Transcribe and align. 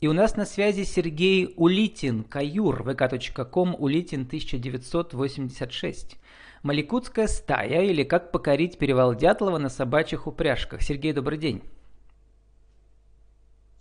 И 0.00 0.06
у 0.06 0.12
нас 0.12 0.36
на 0.36 0.46
связи 0.46 0.84
Сергей 0.84 1.54
Улитин, 1.56 2.22
каюр, 2.22 2.82
vk.com, 2.82 3.74
Улитин 3.76 4.22
1986. 4.22 6.16
Маликутская 6.62 7.26
стая 7.26 7.82
или 7.82 8.04
как 8.04 8.30
покорить 8.30 8.78
перевал 8.78 9.16
Дятлова 9.16 9.58
на 9.58 9.68
собачьих 9.68 10.28
упряжках. 10.28 10.82
Сергей, 10.82 11.12
добрый 11.12 11.38
день. 11.38 11.62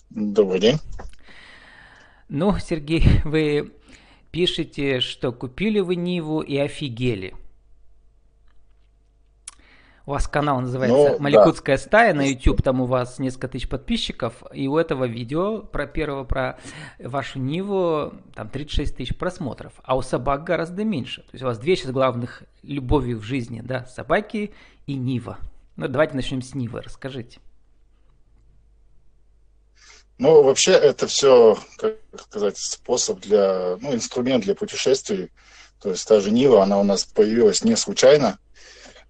Добрый 0.09 0.59
день. 0.59 0.77
Ну, 2.29 2.57
Сергей, 2.57 3.03
вы 3.23 3.73
пишете, 4.31 5.01
что 5.01 5.31
купили 5.31 5.79
вы 5.79 5.95
Ниву 5.95 6.41
и 6.41 6.57
офигели– 6.57 7.35
у 10.07 10.11
вас 10.11 10.25
канал 10.25 10.61
называется 10.61 11.15
ну, 11.15 11.19
Маликутская 11.19 11.75
да. 11.75 11.83
стая 11.83 12.13
на 12.13 12.21
YouTube, 12.21 12.63
там 12.63 12.79
у 12.79 12.85
вас 12.85 13.19
несколько 13.19 13.49
тысяч 13.49 13.67
подписчиков, 13.67 14.41
и 14.53 14.67
у 14.69 14.77
этого 14.77 15.03
видео 15.03 15.59
про 15.59 15.85
первого, 15.85 16.23
про 16.23 16.57
вашу 16.97 17.39
Ниву, 17.39 18.13
там 18.33 18.47
36 18.47 18.95
тысяч 18.95 19.17
просмотров, 19.17 19.73
а 19.83 19.97
у 19.97 20.01
собак 20.01 20.45
гораздо 20.45 20.85
меньше. 20.85 21.23
То 21.23 21.29
есть 21.33 21.43
у 21.43 21.47
вас 21.47 21.59
две 21.59 21.75
сейчас 21.75 21.91
главных 21.91 22.43
любови 22.63 23.13
в 23.15 23.21
жизни, 23.21 23.59
да, 23.61 23.85
собаки 23.85 24.53
и 24.85 24.95
Нива. 24.95 25.39
Ну, 25.75 25.89
давайте 25.89 26.15
начнем 26.15 26.41
с 26.41 26.55
Нивы, 26.55 26.81
расскажите. 26.81 27.41
Ну, 30.17 30.41
вообще 30.41 30.71
это 30.71 31.05
все, 31.07 31.59
как 31.77 31.97
сказать, 32.21 32.57
способ 32.57 33.19
для, 33.19 33.77
ну, 33.81 33.93
инструмент 33.93 34.45
для 34.45 34.55
путешествий. 34.55 35.31
То 35.81 35.89
есть 35.89 36.07
та 36.07 36.21
же 36.21 36.31
Нива, 36.31 36.63
она 36.63 36.79
у 36.79 36.83
нас 36.83 37.03
появилась 37.03 37.65
не 37.65 37.75
случайно. 37.75 38.39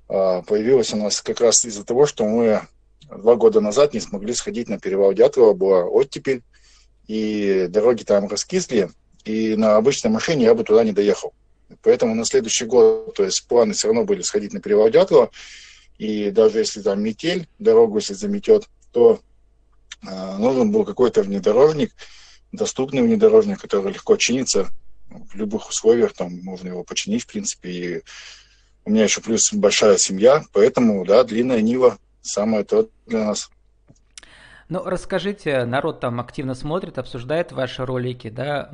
А, 0.10 0.42
появилась 0.42 0.94
у 0.94 0.98
нас 0.98 1.22
как 1.22 1.42
раз 1.42 1.66
из-за 1.66 1.84
того, 1.84 2.06
что 2.06 2.26
мы 2.26 2.62
два 3.10 3.36
года 3.36 3.62
назад 3.62 3.94
не 3.94 4.00
смогли 4.00 4.34
сходить 4.34 4.70
на 4.70 4.80
перевал 4.80 5.14
Дятлова, 5.14 5.54
была 5.54 5.84
оттепель, 5.84 6.44
и 7.08 7.68
дороги 7.70 8.04
там 8.04 8.28
раскисли, 8.28 8.90
и 9.24 9.56
на 9.56 9.78
обычной 9.78 10.12
машине 10.12 10.46
я 10.46 10.54
бы 10.54 10.64
туда 10.64 10.84
не 10.84 10.92
доехал. 10.92 11.34
Поэтому 11.82 12.16
на 12.16 12.26
следующий 12.26 12.66
год, 12.66 13.16
то 13.16 13.24
есть 13.24 13.48
планы 13.48 13.74
все 13.74 13.88
равно 13.88 14.06
были 14.06 14.22
сходить 14.22 14.54
на 14.54 14.62
перевал 14.62 14.90
Дятлова, 14.90 15.32
и 15.98 16.32
даже 16.32 16.60
если 16.60 16.82
там 16.82 17.02
метель, 17.02 17.48
дорогу 17.60 17.98
если 17.98 18.14
заметет, 18.14 18.70
то 18.92 19.20
э, 20.06 20.38
нужен 20.38 20.72
был 20.72 20.86
какой-то 20.86 21.24
внедорожник, 21.24 21.92
доступный 22.52 23.02
внедорожник, 23.02 23.60
который 23.60 23.94
легко 23.94 24.16
чинится 24.16 24.68
в 25.10 25.36
любых 25.36 25.70
условиях, 25.70 26.14
там 26.14 26.40
можно 26.42 26.70
его 26.70 26.84
починить, 26.84 27.24
в 27.24 27.28
принципе, 27.28 27.70
и 27.70 28.02
у 28.88 28.90
меня 28.90 29.04
еще 29.04 29.22
плюс 29.22 29.54
большая 29.54 29.98
семья, 29.98 30.44
поэтому, 30.54 31.06
да, 31.06 31.26
длинная 31.26 31.62
Нива 31.62 31.98
самое 32.22 32.64
то 32.64 32.90
для 33.06 33.26
нас. 33.26 33.52
Ну, 34.70 34.82
расскажите, 34.86 35.66
народ 35.66 36.00
там 36.00 36.22
активно 36.22 36.56
смотрит, 36.56 36.98
обсуждает 36.98 37.52
ваши 37.52 37.86
ролики, 37.86 38.30
да, 38.30 38.72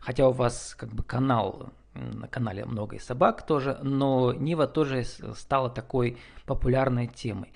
хотя 0.00 0.28
у 0.28 0.32
вас 0.32 0.74
как 0.78 0.94
бы 0.94 1.02
канал, 1.02 1.70
на 1.92 2.26
канале 2.26 2.64
много 2.64 2.96
и 2.96 2.98
собак 2.98 3.46
тоже, 3.46 3.78
но 3.82 4.32
Нива 4.32 4.66
тоже 4.66 5.04
стала 5.36 5.68
такой 5.68 6.16
популярной 6.46 7.06
темой. 7.06 7.52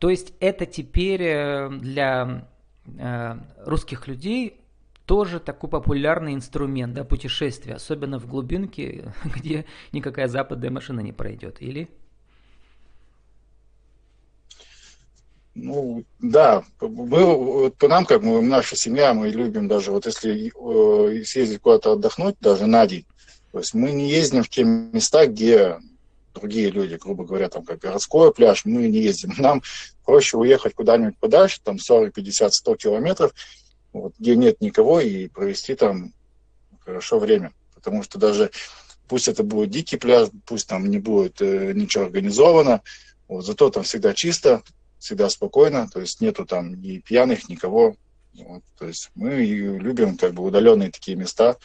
То 0.00 0.10
есть 0.10 0.32
это 0.40 0.66
теперь 0.66 1.22
э, 1.22 1.68
для 1.70 2.46
э, 2.86 3.36
русских 3.64 4.06
людей 4.06 4.63
тоже 5.06 5.40
такой 5.40 5.68
популярный 5.70 6.34
инструмент, 6.34 6.94
да, 6.94 7.04
путешествия, 7.04 7.74
особенно 7.74 8.18
в 8.18 8.26
глубинке, 8.26 9.12
где 9.24 9.66
никакая 9.92 10.28
западная 10.28 10.70
машина 10.70 11.00
не 11.00 11.12
пройдет, 11.12 11.60
или? 11.60 11.88
Ну, 15.54 16.04
да, 16.18 16.64
мы, 16.80 17.70
по 17.70 17.86
нам, 17.86 18.06
как 18.06 18.22
мы, 18.22 18.42
наша 18.42 18.74
семья, 18.74 19.14
мы 19.14 19.28
любим 19.28 19.68
даже, 19.68 19.92
вот 19.92 20.04
если 20.04 20.50
э, 20.50 21.24
съездить 21.24 21.60
куда-то 21.60 21.92
отдохнуть, 21.92 22.34
даже 22.40 22.66
на 22.66 22.84
день, 22.86 23.06
то 23.52 23.58
есть 23.58 23.72
мы 23.72 23.92
не 23.92 24.10
ездим 24.10 24.42
в 24.42 24.48
те 24.48 24.64
места, 24.64 25.26
где 25.28 25.78
другие 26.34 26.70
люди, 26.70 26.96
грубо 26.96 27.24
говоря, 27.24 27.48
там 27.48 27.64
как 27.64 27.78
городской 27.78 28.34
пляж, 28.34 28.64
мы 28.64 28.88
не 28.88 28.98
ездим. 28.98 29.32
Нам 29.38 29.62
проще 30.04 30.36
уехать 30.36 30.74
куда-нибудь 30.74 31.16
подальше, 31.18 31.60
там 31.62 31.78
40, 31.78 32.12
50, 32.12 32.52
100 32.52 32.74
километров, 32.74 33.32
вот, 33.94 34.12
где 34.18 34.36
нет 34.36 34.60
никого, 34.60 35.00
и 35.00 35.28
провести 35.28 35.74
там 35.74 36.12
хорошо 36.80 37.18
время. 37.18 37.54
Потому 37.74 38.02
что 38.02 38.18
даже 38.18 38.50
пусть 39.08 39.28
это 39.28 39.42
будет 39.42 39.70
дикий 39.70 39.96
пляж, 39.96 40.28
пусть 40.44 40.68
там 40.68 40.90
не 40.90 40.98
будет 40.98 41.40
э, 41.40 41.72
ничего 41.72 42.04
организовано, 42.04 42.82
вот, 43.28 43.46
зато 43.46 43.70
там 43.70 43.84
всегда 43.84 44.12
чисто, 44.12 44.62
всегда 44.98 45.30
спокойно, 45.30 45.88
то 45.88 46.00
есть 46.00 46.20
нету 46.20 46.44
там 46.44 46.74
ни 46.74 46.98
пьяных, 46.98 47.48
никого. 47.48 47.96
Вот, 48.34 48.64
то 48.78 48.86
есть 48.86 49.10
мы 49.14 49.44
любим 49.44 50.16
как 50.16 50.34
бы 50.34 50.42
удаленные 50.42 50.90
такие 50.90 51.16
места, 51.16 51.56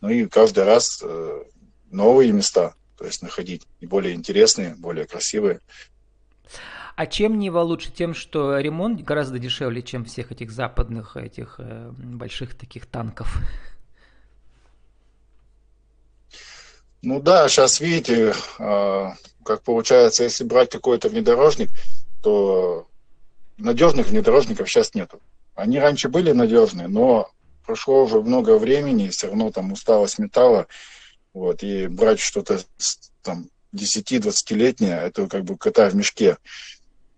ну 0.00 0.08
и 0.08 0.26
каждый 0.26 0.64
раз 0.64 1.00
э, 1.02 1.44
новые 1.90 2.32
места, 2.32 2.74
то 2.96 3.04
есть 3.04 3.22
находить, 3.22 3.66
и 3.78 3.86
более 3.86 4.14
интересные, 4.14 4.74
более 4.74 5.06
красивые. 5.06 5.60
А 6.98 7.06
чем 7.06 7.38
Нива 7.38 7.60
лучше? 7.60 7.92
Тем, 7.92 8.12
что 8.12 8.58
ремонт 8.58 9.04
гораздо 9.04 9.38
дешевле, 9.38 9.82
чем 9.82 10.04
всех 10.04 10.32
этих 10.32 10.50
западных, 10.50 11.16
этих 11.16 11.54
э, 11.58 11.92
больших 11.96 12.58
таких 12.58 12.86
танков. 12.86 13.36
Ну 17.02 17.20
да, 17.20 17.48
сейчас 17.48 17.78
видите, 17.78 18.34
э, 18.58 19.06
как 19.44 19.62
получается, 19.62 20.24
если 20.24 20.42
брать 20.42 20.70
какой-то 20.70 21.08
внедорожник, 21.08 21.70
то 22.20 22.88
надежных 23.58 24.08
внедорожников 24.08 24.68
сейчас 24.68 24.92
нету. 24.94 25.20
Они 25.54 25.78
раньше 25.78 26.08
были 26.08 26.32
надежные, 26.32 26.88
но 26.88 27.30
прошло 27.64 28.02
уже 28.02 28.20
много 28.20 28.58
времени, 28.58 29.06
и 29.06 29.10
все 29.10 29.28
равно 29.28 29.52
там 29.52 29.70
усталость 29.70 30.18
металла, 30.18 30.66
вот, 31.32 31.62
и 31.62 31.86
брать 31.86 32.18
что-то 32.18 32.58
там 33.22 33.50
10-20-летнее, 33.72 34.98
это 34.98 35.28
как 35.28 35.44
бы 35.44 35.56
кота 35.56 35.88
в 35.90 35.94
мешке. 35.94 36.38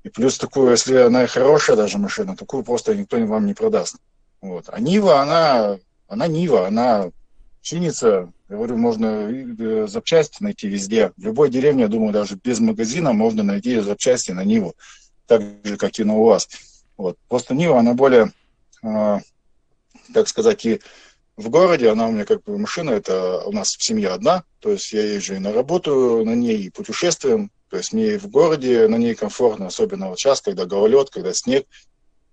И 0.03 0.09
плюс 0.09 0.39
такую, 0.39 0.71
если 0.71 0.97
она 0.97 1.27
хорошая 1.27 1.77
даже 1.77 1.99
машина, 1.99 2.37
такую 2.37 2.63
просто 2.63 2.95
никто 2.95 3.19
вам 3.19 3.47
не 3.47 3.55
продаст. 3.55 3.97
Вот. 4.41 4.67
А 4.69 4.81
Нива, 4.81 5.21
она, 5.21 5.79
она 6.09 6.27
Нива, 6.27 6.67
она 6.67 7.11
чинится, 7.61 8.33
говорю, 8.49 8.79
можно 8.79 9.29
э, 9.31 9.87
запчасти 9.87 10.43
найти 10.43 10.69
везде. 10.69 11.13
В 11.17 11.25
любой 11.25 11.51
деревне, 11.51 11.83
я 11.83 11.89
думаю, 11.89 12.13
даже 12.13 12.37
без 12.43 12.61
магазина 12.61 13.13
можно 13.13 13.43
найти 13.43 13.79
запчасти 13.81 14.31
на 14.31 14.45
Ниву, 14.45 14.75
так 15.27 15.43
же, 15.65 15.77
как 15.77 15.99
и 15.99 16.05
на 16.05 16.17
УАЗ. 16.17 16.49
Вот. 16.97 17.19
Просто 17.29 17.55
Нива, 17.55 17.79
она 17.79 17.93
более, 17.93 18.33
э, 18.83 19.19
так 20.15 20.29
сказать, 20.29 20.65
и 20.65 20.81
в 21.37 21.49
городе, 21.51 21.91
она 21.91 22.09
у 22.09 22.13
меня 22.13 22.25
как 22.25 22.43
бы 22.45 22.59
машина, 22.59 22.91
это 22.91 23.43
у 23.43 23.53
нас 23.53 23.77
семья 23.79 24.15
одна, 24.15 24.45
то 24.61 24.71
есть 24.71 24.93
я 24.93 25.03
езжу 25.03 25.35
и 25.35 25.39
на 25.39 25.53
работу 25.53 26.25
на 26.25 26.35
ней, 26.35 26.65
и 26.65 26.71
путешествуем, 26.71 27.51
то 27.71 27.77
есть 27.77 27.93
мне 27.93 28.19
в 28.19 28.29
городе 28.29 28.89
на 28.89 28.97
ней 28.97 29.15
комфортно, 29.15 29.69
особенно 29.69 30.09
вот 30.09 30.19
сейчас, 30.19 30.41
когда 30.41 30.67
гололед, 30.67 31.11
когда 31.11 31.33
снег. 31.33 31.67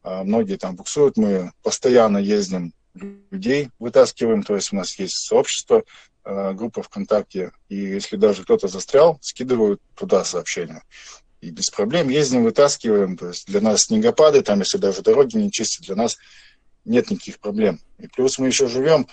А 0.02 0.24
многие 0.24 0.56
там 0.58 0.75
буксуют, 0.75 1.16
мы 1.16 1.52
постоянно 1.62 2.18
ездим, 2.18 2.74
людей 3.30 3.70
вытаскиваем, 3.78 4.42
то 4.42 4.56
есть 4.56 4.74
у 4.74 4.75
нас 4.75 4.98
есть 4.98 5.16
сообщество, 5.18 5.84
а, 6.24 6.53
группа 6.53 6.81
ВКонтакте, 6.81 7.52
и 7.70 7.75
если 7.75 8.18
даже 8.18 8.44
кто-то 8.44 8.68
застрял, 8.68 9.20
скидывают 9.22 9.80
туда 9.96 10.24
сообщения. 10.24 10.81
И 11.40 11.52
без 11.52 11.69
проблем 11.69 12.09
ездим, 12.09 12.44
вытаскиваем, 12.44 13.16
то 13.16 13.28
есть 13.28 13.46
для 13.46 13.62
нас 13.62 13.84
снегопады, 13.84 14.42
там 14.42 14.59
если 14.59 14.80
даже 14.80 15.04
дороги 15.04 15.38
не 15.38 15.52
чистят, 15.52 15.86
для 15.86 15.96
нас 15.96 16.18
нет 16.84 17.12
никаких 17.12 17.40
проблем. 17.40 17.80
И 18.00 18.08
плюс 18.08 18.40
мы 18.40 18.48
еще 18.48 18.68
живем 18.68 19.08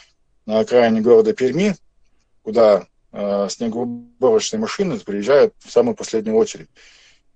на 0.47 0.61
окраине 0.61 1.03
города 1.03 1.35
Перми, 1.35 1.77
куда 2.43 2.87
снегоуборочные 3.49 4.61
машины 4.61 4.99
приезжают 4.99 5.55
в 5.61 5.71
самую 5.71 5.95
последнюю 5.95 6.37
очередь. 6.37 6.69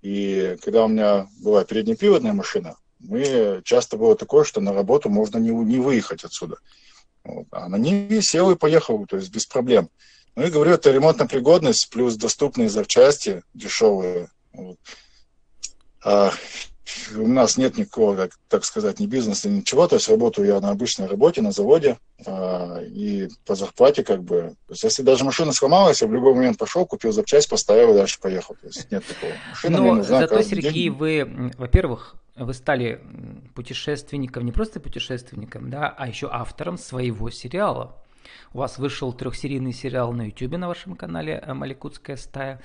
И 0.03 0.56
когда 0.62 0.84
у 0.84 0.89
меня 0.89 1.28
была 1.41 1.65
переднеприводная 1.65 2.33
машина, 2.33 2.77
мы 2.99 3.62
часто 3.65 3.97
было 3.97 4.17
такое, 4.17 4.44
что 4.44 4.61
на 4.61 4.72
работу 4.72 5.09
можно 5.09 5.38
не, 5.38 5.50
не 5.50 5.78
выехать 5.78 6.25
отсюда. 6.25 6.56
Вот. 7.25 7.47
А 7.50 7.69
на 7.69 7.76
ней 7.76 8.20
сел 8.23 8.50
и 8.50 8.56
поехал, 8.56 9.06
то 9.06 9.17
есть 9.17 9.31
без 9.31 9.47
проблем. 9.47 9.91
Ну 10.35 10.44
и 10.44 10.50
говорю, 10.50 10.73
это 10.73 10.91
ремонтная 10.91 11.26
пригодность 11.26 11.91
плюс 11.91 12.17
доступные 12.17 12.69
запчасти 12.69 13.43
дешевые. 13.55 14.31
Вот. 14.52 14.79
А 16.05 16.32
у 17.17 17.26
нас 17.26 17.56
нет 17.56 17.76
никакого, 17.76 18.17
как, 18.17 18.32
так 18.49 18.64
сказать, 18.64 19.00
ни 19.00 19.06
бизнеса, 19.06 19.49
ничего. 19.49 19.87
То 19.87 19.96
есть 19.96 20.08
работаю 20.08 20.46
я 20.46 20.61
на 20.61 20.70
обычной 20.70 21.06
работе, 21.06 21.43
на 21.43 21.52
заводе, 21.52 21.99
э, 22.25 22.87
и 22.87 23.29
по 23.46 23.55
зарплате 23.55 24.05
как 24.05 24.23
бы... 24.23 24.55
То 24.67 24.73
есть 24.73 24.85
если 24.85 25.02
даже 25.02 25.25
машина 25.25 25.52
сломалась, 25.52 26.02
я 26.02 26.08
в 26.08 26.12
любой 26.12 26.35
момент 26.35 26.58
пошел, 26.58 26.87
купил 26.87 27.12
запчасть, 27.12 27.49
поставил 27.49 27.90
и 27.90 27.94
дальше 27.94 28.20
поехал. 28.20 28.55
То 28.61 28.67
есть 28.67 28.90
нет 28.90 29.05
такого. 29.06 29.32
Машина 29.50 29.79
Но 29.79 29.94
нужна 29.94 30.20
зато, 30.20 30.43
Сергей, 30.43 30.73
день. 30.73 30.93
вы, 30.93 31.52
во-первых, 31.56 32.17
вы 32.37 32.55
стали 32.55 33.00
путешественником, 33.55 34.44
не 34.44 34.52
просто 34.52 34.81
путешественником, 34.81 35.70
да, 35.70 35.94
а 35.96 36.08
еще 36.08 36.29
автором 36.31 36.79
своего 36.79 37.31
сериала. 37.31 37.96
У 38.52 38.58
вас 38.58 38.78
вышел 38.78 39.12
трехсерийный 39.12 39.72
сериал 39.72 40.12
на 40.12 40.26
YouTube 40.26 40.58
на 40.58 40.69
вашем 40.69 40.96
канале 40.96 41.42
э, 41.44 41.54
«Маликутская 41.54 42.16
стая», 42.16 42.60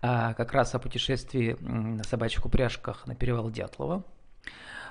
а, 0.00 0.34
как 0.34 0.52
раз 0.52 0.74
о 0.74 0.78
путешествии 0.78 1.56
на 1.60 2.04
собачьих 2.04 2.44
упряжках 2.46 3.06
на 3.06 3.14
перевал 3.14 3.50
Дятлова. 3.50 4.04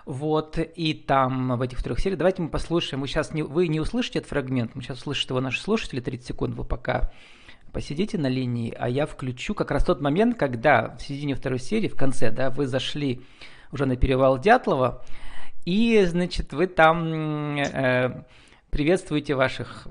Вот, 0.05 0.57
и 0.57 0.93
там 0.93 1.57
в 1.57 1.61
этих 1.61 1.83
трех 1.83 1.99
сериях. 1.99 2.17
Давайте 2.17 2.41
мы 2.41 2.47
послушаем. 2.47 3.01
Вы 3.01 3.07
сейчас 3.07 3.33
не, 3.33 3.43
вы 3.43 3.67
не 3.67 3.81
услышите 3.81 4.19
этот 4.19 4.29
фрагмент, 4.29 4.73
мы 4.73 4.81
сейчас 4.81 4.99
услышите 4.99 5.33
его 5.33 5.41
наши 5.41 5.61
слушатели, 5.61 5.99
30 5.99 6.27
секунд 6.27 6.55
вы 6.55 6.63
пока 6.63 7.11
посидите 7.73 8.17
на 8.17 8.27
линии, 8.27 8.73
а 8.77 8.87
я 8.89 9.05
включу 9.05 9.53
как 9.53 9.69
раз 9.69 9.83
тот 9.83 10.01
момент, 10.01 10.37
когда 10.37 10.95
в 10.95 11.01
середине 11.01 11.35
второй 11.35 11.59
серии, 11.59 11.89
в 11.89 11.95
конце, 11.95 12.31
да, 12.31 12.49
вы 12.49 12.67
зашли 12.67 13.21
уже 13.71 13.85
на 13.85 13.97
перевал 13.97 14.39
Дятлова, 14.39 15.03
и, 15.65 16.01
значит, 16.05 16.53
вы 16.53 16.67
там 16.67 17.57
э, 17.57 18.23
приветствуете 18.77 19.33
ваших 19.33 19.87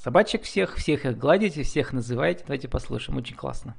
собачек 0.00 0.44
всех, 0.44 0.76
всех 0.76 1.04
их 1.04 1.18
гладите, 1.18 1.64
всех 1.64 1.92
называете. 1.92 2.44
Давайте 2.46 2.68
послушаем, 2.68 3.18
очень 3.18 3.34
классно. 3.34 3.74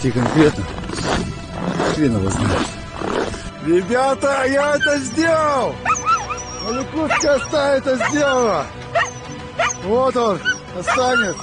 Те 0.00 0.10
конкретно, 0.10 0.64
хрен 1.94 2.16
его 2.16 2.28
знает. 2.28 2.66
Ребята, 3.64 4.44
я 4.48 4.74
это 4.74 4.98
сделал! 4.98 5.72
Маликутская 6.64 7.38
стая 7.38 7.78
это 7.78 7.96
сделала! 8.08 8.66
Вот 9.84 10.16
он, 10.16 10.40
останет! 10.76 11.36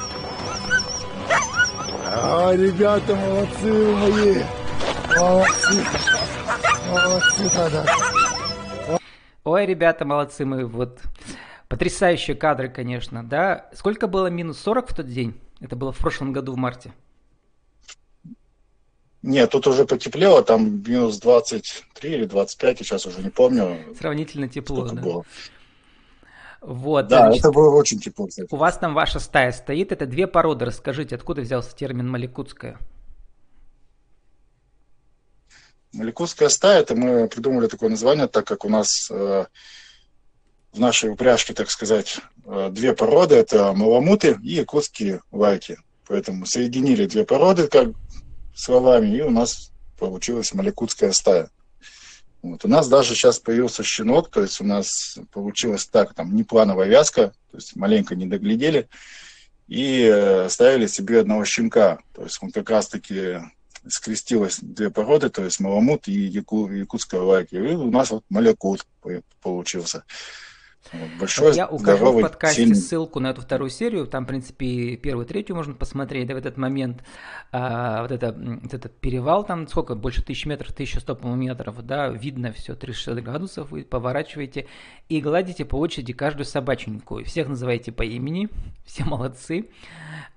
А, 2.07 2.53
ребята, 2.57 3.15
молодцы 3.15 3.71
вы 3.71 3.95
мои! 3.95 4.43
Молодцы! 5.17 5.85
Молодцы 6.89 7.49
тогда! 7.55 7.85
Ой, 9.45 9.65
ребята, 9.65 10.03
молодцы 10.03 10.45
мы, 10.45 10.65
вот 10.65 10.99
потрясающие 11.69 12.35
кадры, 12.35 12.67
конечно, 12.67 13.23
да. 13.23 13.69
Сколько 13.73 14.07
было 14.07 14.27
минус 14.27 14.59
40 14.59 14.89
в 14.89 14.95
тот 14.95 15.07
день? 15.07 15.39
Это 15.61 15.75
было 15.75 15.93
в 15.93 15.97
прошлом 15.97 16.33
году 16.33 16.53
в 16.53 16.57
марте. 16.57 16.91
Нет, 19.21 19.51
тут 19.51 19.67
уже 19.67 19.85
потеплело, 19.85 20.43
там 20.43 20.81
минус 20.81 21.19
23 21.19 22.13
или 22.13 22.25
25, 22.25 22.79
я 22.79 22.85
сейчас 22.85 23.05
уже 23.05 23.21
не 23.21 23.29
помню. 23.29 23.77
Сравнительно 23.97 24.47
тепло, 24.47 24.87
да. 24.87 25.01
Было. 25.01 25.25
Вот, 26.61 27.07
да, 27.07 27.27
значит, 27.27 27.39
это 27.39 27.51
было 27.51 27.73
очень 27.75 27.99
тепло, 27.99 28.27
кстати. 28.27 28.47
У 28.51 28.57
вас 28.57 28.77
там 28.77 28.93
ваша 28.93 29.19
стая 29.19 29.51
стоит, 29.51 29.91
это 29.91 30.05
две 30.05 30.27
породы. 30.27 30.65
Расскажите, 30.65 31.15
откуда 31.15 31.41
взялся 31.41 31.75
термин 31.75 32.09
маликутская? 32.09 32.77
Маликутская 35.93 36.49
стая, 36.49 36.81
это 36.81 36.95
мы 36.95 37.27
придумали 37.27 37.67
такое 37.67 37.89
название, 37.89 38.27
так 38.27 38.45
как 38.45 38.63
у 38.63 38.69
нас 38.69 39.09
э, 39.11 39.45
в 40.71 40.79
нашей 40.79 41.09
упряжке, 41.09 41.53
так 41.53 41.71
сказать, 41.71 42.19
э, 42.45 42.69
две 42.71 42.93
породы, 42.93 43.35
это 43.35 43.73
маламуты 43.73 44.37
и 44.41 44.53
якутские 44.55 45.21
вайки. 45.31 45.77
Поэтому 46.07 46.45
соединили 46.45 47.05
две 47.05 47.25
породы, 47.25 47.67
как 47.67 47.89
словами, 48.55 49.15
и 49.15 49.21
у 49.21 49.29
нас 49.29 49.71
получилась 49.97 50.53
маликутская 50.53 51.11
стая. 51.11 51.49
Вот. 52.41 52.63
У 52.63 52.67
нас 52.67 52.87
даже 52.87 53.15
сейчас 53.15 53.39
появился 53.39 53.83
щенок, 53.83 54.29
то 54.29 54.41
есть 54.41 54.61
у 54.61 54.63
нас 54.63 55.17
получилось 55.31 55.85
так, 55.85 56.13
там 56.13 56.35
неплановая 56.35 56.87
вязка, 56.87 57.33
то 57.51 57.57
есть 57.57 57.75
маленько 57.75 58.15
не 58.15 58.25
доглядели, 58.25 58.87
и 59.67 60.09
э, 60.11 60.49
ставили 60.49 60.87
себе 60.87 61.19
одного 61.19 61.45
щенка. 61.45 61.99
То 62.13 62.23
есть 62.23 62.37
он 62.41 62.51
как 62.51 62.69
раз-таки 62.69 63.39
скрестилось 63.87 64.59
две 64.61 64.89
породы, 64.89 65.29
то 65.29 65.43
есть 65.43 65.59
маламут 65.59 66.07
и 66.07 66.13
яку, 66.13 66.69
якутская 66.69 67.21
лайки. 67.21 67.55
И 67.55 67.59
у 67.59 67.91
нас 67.91 68.09
вот 68.11 68.23
малякут 68.29 68.85
получился. 69.41 70.03
Вот, 70.93 71.09
большой, 71.19 71.55
Я 71.55 71.67
укажу 71.67 72.11
в 72.11 72.21
подкасте 72.21 72.61
сильный. 72.61 72.75
ссылку 72.75 73.19
на 73.19 73.27
эту 73.27 73.41
вторую 73.41 73.69
серию. 73.69 74.07
Там, 74.07 74.25
в 74.25 74.27
принципе, 74.27 74.95
первую, 74.97 75.25
третью 75.25 75.55
можно 75.55 75.73
посмотреть. 75.73 76.27
Да, 76.27 76.33
в 76.33 76.37
этот 76.37 76.57
момент 76.57 77.03
а, 77.51 78.01
вот, 78.01 78.11
это, 78.11 78.31
вот 78.31 78.73
этот 78.73 78.95
перевал, 78.99 79.43
там 79.43 79.67
сколько, 79.67 79.95
больше 79.95 80.23
тысячи 80.23 80.47
метров, 80.47 80.71
1100, 80.71 81.15
по-моему, 81.15 81.43
метров, 81.43 81.85
да, 81.85 82.09
видно 82.09 82.51
все, 82.51 82.75
360 82.75 83.23
градусов, 83.23 83.71
вы 83.71 83.83
поворачиваете 83.83 84.67
и 85.09 85.21
гладите 85.21 85.65
по 85.65 85.75
очереди 85.75 86.13
каждую 86.13 86.45
собаченьку. 86.45 87.23
Всех 87.23 87.47
называете 87.47 87.91
по 87.91 88.03
имени, 88.03 88.49
все 88.85 89.03
молодцы. 89.03 89.69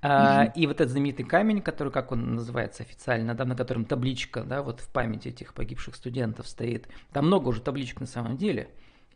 А, 0.00 0.46
mm-hmm. 0.46 0.52
И 0.56 0.66
вот 0.66 0.76
этот 0.76 0.90
знаменитый 0.90 1.24
камень, 1.24 1.62
который, 1.62 1.92
как 1.92 2.12
он 2.12 2.34
называется 2.34 2.82
официально, 2.82 3.34
да, 3.34 3.44
на 3.44 3.56
котором 3.56 3.84
табличка, 3.84 4.42
да, 4.42 4.62
вот 4.62 4.80
в 4.80 4.88
памяти 4.88 5.28
этих 5.28 5.54
погибших 5.54 5.94
студентов 5.94 6.48
стоит. 6.48 6.88
Там 7.12 7.26
много 7.26 7.48
уже 7.48 7.60
табличек 7.60 8.00
на 8.00 8.06
самом 8.06 8.36
деле. 8.36 8.68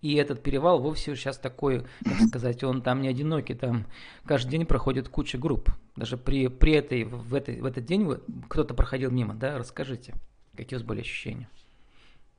И 0.06 0.14
этот 0.14 0.40
перевал 0.40 0.78
вовсе 0.78 1.16
сейчас 1.16 1.36
такой, 1.36 1.84
как 2.04 2.20
сказать, 2.28 2.62
он 2.62 2.80
там 2.80 3.02
не 3.02 3.08
одинокий, 3.08 3.54
там 3.54 3.86
каждый 4.24 4.50
день 4.50 4.64
проходит 4.64 5.08
куча 5.08 5.36
групп. 5.36 5.68
Даже 5.96 6.16
при, 6.16 6.46
при 6.46 6.74
этой, 6.74 7.02
в, 7.02 7.34
этой, 7.34 7.60
в 7.60 7.64
этот 7.64 7.84
день 7.86 8.08
кто-то 8.48 8.72
проходил 8.74 9.10
мимо, 9.10 9.34
да? 9.34 9.58
Расскажите, 9.58 10.14
какие 10.56 10.76
у 10.76 10.80
вас 10.80 10.86
были 10.86 11.00
ощущения? 11.00 11.48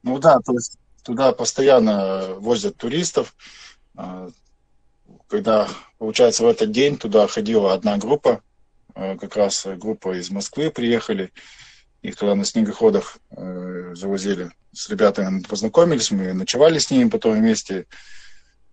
Ну 0.01 0.17
да, 0.17 0.39
то 0.39 0.53
есть 0.53 0.77
туда 1.03 1.33
постоянно 1.33 2.35
возят 2.35 2.77
туристов. 2.77 3.35
А, 3.97 4.29
когда, 5.27 5.67
получается, 5.97 6.45
в 6.45 6.47
этот 6.47 6.71
день 6.71 6.95
туда 6.95 7.27
ходила 7.27 7.73
одна 7.73 7.97
группа, 7.97 8.41
а, 8.95 9.17
как 9.17 9.35
раз 9.35 9.67
группа 9.75 10.17
из 10.17 10.29
Москвы 10.29 10.71
приехали, 10.71 11.33
их 12.01 12.15
туда 12.15 12.35
на 12.35 12.45
снегоходах 12.45 13.17
э, 13.31 13.93
завозили 13.95 14.51
с 14.77 14.89
ребятами 14.89 15.41
познакомились, 15.41 16.11
мы 16.11 16.33
ночевали 16.33 16.77
с 16.77 16.91
ними 16.91 17.09
потом 17.09 17.33
вместе 17.33 17.87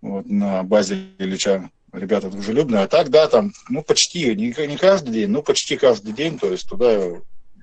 вот, 0.01 0.25
на 0.25 0.63
базе 0.63 1.07
Ильича. 1.17 1.69
Ребята 1.91 2.29
дружелюбные. 2.29 2.83
А 2.83 2.87
так, 2.89 3.09
да, 3.09 3.25
там, 3.27 3.53
ну, 3.69 3.81
почти, 3.81 4.35
не, 4.35 4.53
не 4.67 4.77
каждый 4.77 5.13
день, 5.13 5.29
ну, 5.29 5.41
почти 5.41 5.77
каждый 5.77 6.11
день, 6.11 6.37
то 6.37 6.47
есть 6.51 6.67
туда 6.67 6.99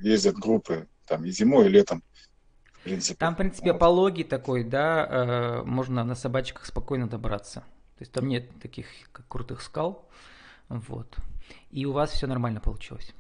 ездят 0.01 0.37
группы, 0.37 0.89
там, 1.07 1.27
и 1.27 1.31
зимой, 1.31 1.67
и 1.67 1.69
летом. 1.69 2.03
В 2.73 2.85
принципе. 2.85 3.19
Там, 3.19 3.35
в 3.35 3.37
принципе, 3.37 3.73
вот. 3.73 3.79
пологий 3.79 4.25
такой, 4.25 4.65
да, 4.65 5.07
э, 5.07 5.63
можно 5.65 6.03
на 6.03 6.15
собачках 6.15 6.65
спокойно 6.65 7.09
добраться. 7.09 7.61
То 7.99 8.03
есть 8.03 8.13
там 8.13 8.27
нет 8.27 8.49
таких 8.61 8.87
как 9.13 9.29
крутых 9.29 9.61
скал, 9.61 10.09
вот. 10.71 11.15
И 11.71 11.85
у 11.85 11.93
вас 11.93 12.11
все 12.11 12.27
нормально 12.27 12.61
получилось. 12.61 13.15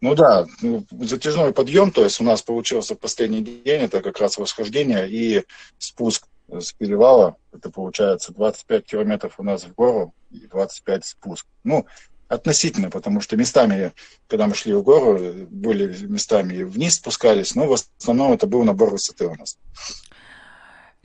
Ну 0.00 0.14
да, 0.14 0.46
ну, 0.62 0.84
затяжной 1.00 1.52
подъем, 1.52 1.90
то 1.90 2.04
есть 2.04 2.20
у 2.20 2.24
нас 2.24 2.42
получился 2.42 2.94
последний 2.94 3.42
день, 3.42 3.82
это 3.82 4.00
как 4.00 4.20
раз 4.20 4.38
восхождение 4.38 5.08
и 5.10 5.44
спуск 5.78 6.26
с 6.48 6.72
перевала, 6.72 7.36
это 7.52 7.70
получается 7.70 8.32
25 8.32 8.84
километров 8.84 9.34
у 9.38 9.42
нас 9.42 9.64
в 9.64 9.74
гору 9.74 10.14
и 10.30 10.46
25 10.46 11.04
спуск. 11.04 11.46
Ну, 11.64 11.86
относительно, 12.28 12.90
потому 12.90 13.20
что 13.20 13.36
местами, 13.36 13.92
когда 14.28 14.46
мы 14.46 14.54
шли 14.54 14.72
в 14.72 14.82
гору, 14.82 15.18
были 15.50 16.06
местами 16.06 16.62
вниз 16.62 16.94
спускались, 16.94 17.54
но 17.54 17.66
в 17.66 17.72
основном 17.98 18.32
это 18.32 18.46
был 18.46 18.62
набор 18.64 18.90
высоты 18.90 19.26
у 19.26 19.34
нас. 19.34 19.58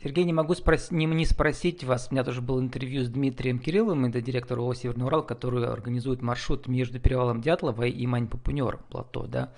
Сергей, 0.03 0.25
не 0.25 0.33
могу 0.33 0.53
спрос... 0.53 0.91
не, 0.91 1.05
не 1.05 1.25
спросить 1.25 1.85
вас, 1.85 2.09
у 2.09 2.13
меня 2.13 2.25
тоже 2.25 2.41
было 2.41 2.59
интервью 2.59 3.05
с 3.05 3.09
Дмитрием 3.09 3.57
Кирилловым, 3.57 4.03
это 4.05 4.21
директор 4.21 4.59
ООО 4.59 4.73
«Северный 4.73 5.05
Урал», 5.05 5.23
который 5.23 5.65
организует 5.65 6.21
маршрут 6.21 6.67
между 6.67 6.99
перевалом 6.99 7.39
Дятлова 7.39 7.83
и 7.83 8.05
Мань-Папунер, 8.05 8.79
плато, 8.89 9.27
да. 9.27 9.53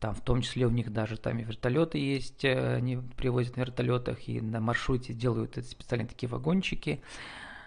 Там 0.00 0.12
в 0.12 0.20
том 0.22 0.42
числе 0.42 0.66
у 0.66 0.70
них 0.70 0.92
даже 0.92 1.16
там 1.16 1.38
и 1.38 1.44
вертолеты 1.44 1.98
есть, 1.98 2.44
э, 2.44 2.74
они 2.74 2.98
привозят 3.16 3.56
на 3.56 3.60
вертолетах, 3.60 4.28
и 4.28 4.40
на 4.40 4.60
маршруте 4.60 5.12
делают 5.12 5.56
специальные 5.64 6.08
такие 6.08 6.28
вагончики. 6.28 7.00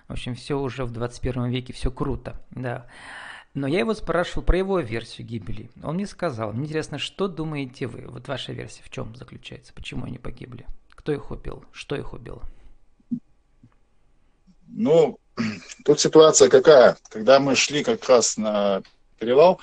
В 0.10 0.12
общем, 0.12 0.36
все 0.36 0.60
уже 0.60 0.84
в 0.84 0.92
21 0.92 1.46
веке, 1.46 1.72
все 1.72 1.90
круто, 1.90 2.36
да. 2.52 2.86
Но 3.54 3.66
я 3.66 3.80
его 3.80 3.94
спрашивал 3.94 4.44
про 4.44 4.58
его 4.58 4.80
версию 4.80 5.26
гибели. 5.26 5.72
Он 5.82 5.96
мне 5.96 6.06
сказал, 6.06 6.52
мне 6.52 6.66
интересно, 6.66 7.00
что 7.00 7.30
думаете 7.30 7.88
вы? 7.88 8.08
Вот 8.10 8.28
ваша 8.28 8.52
версия 8.52 8.84
в 8.84 8.90
чем 8.90 9.16
заключается? 9.16 9.74
Почему 9.74 10.04
они 10.04 10.18
погибли? 10.18 10.66
Кто 11.00 11.14
их 11.14 11.32
убил? 11.32 11.64
Что 11.72 11.96
их 11.96 12.12
убило? 12.12 12.42
Ну, 14.68 15.18
тут 15.86 16.02
ситуация 16.02 16.50
какая? 16.50 16.98
Когда 17.08 17.40
мы 17.40 17.56
шли 17.56 17.86
как 17.86 18.08
раз 18.10 18.36
на 18.36 18.84
перевал, 19.18 19.62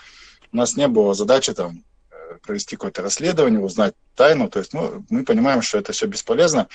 у 0.51 0.57
нас 0.57 0.79
не 0.79 0.89
было 0.89 1.13
задачи 1.13 1.53
там 1.53 1.85
э, 2.11 2.39
провести 2.43 2.77
какое-то 2.77 3.03
расследование, 3.03 3.61
узнать 3.61 3.95
тайну. 4.15 4.49
То 4.49 4.61
есть, 4.61 4.73
ну, 4.73 5.05
мы 5.11 5.25
понимаем, 5.25 5.61
что 5.61 5.77
это 5.77 5.93
все 5.93 6.07
бесполезно. 6.07 6.69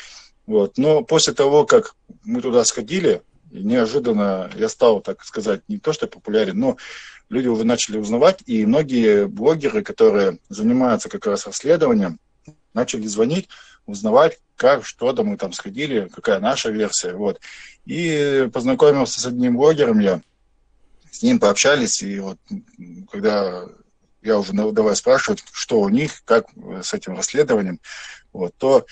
Вот. 0.46 0.77
Но 0.77 1.01
после 1.03 1.34
того, 1.34 1.65
как 1.65 1.96
мы 2.24 2.39
туда 2.39 2.63
сходили, 2.63 3.24
неожиданно 3.50 4.51
я 4.56 4.70
стал, 4.70 5.01
так 5.01 5.25
сказать, 5.25 5.63
не 5.70 5.80
то 5.80 5.91
что 5.91 6.06
популярен, 6.06 6.60
но 6.60 6.77
люди 7.30 7.48
уже 7.48 7.63
начали 7.63 7.98
узнавать, 7.98 8.44
и 8.46 8.63
многие 8.68 9.25
блогеры, 9.25 9.82
которые 9.82 10.38
занимаются 10.50 11.10
как 11.10 11.25
раз 11.25 11.48
расследованием, 11.48 12.20
начали 12.75 13.08
звонить, 13.08 13.50
узнавать, 13.86 14.40
как, 14.56 14.86
что 14.86 15.12
то 15.14 15.24
мы 15.24 15.38
там 15.38 15.54
сходили, 15.54 16.08
какая 16.08 16.40
наша 16.40 16.70
версия. 16.70 17.14
Вот. 17.14 17.40
И 17.86 18.50
познакомился 18.54 19.20
с 19.20 19.26
одним 19.26 19.58
блогером 19.58 20.00
я, 20.00 20.22
с 21.12 21.24
ним 21.24 21.40
пообщались, 21.40 22.02
и 22.02 22.20
вот 22.20 22.38
когда 23.12 23.66
я 24.22 24.38
уже 24.38 24.54
давай 24.54 24.96
спрашивать, 24.96 25.44
что 25.52 25.82
у 25.82 25.90
них, 25.90 26.24
как 26.26 26.46
с 26.84 26.94
этим 26.94 27.16
расследованием, 27.16 27.80
вот, 28.34 28.54
то 28.58 28.86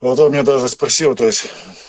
вот 0.00 0.18
он 0.18 0.32
меня 0.32 0.42
даже 0.42 0.68
спросил, 0.68 1.14
то 1.14 1.26
есть 1.26 1.46